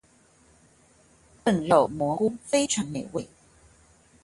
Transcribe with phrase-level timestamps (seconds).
[1.45, 3.29] 燉肉蘑菇非常美味